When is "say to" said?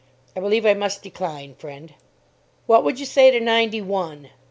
3.05-3.39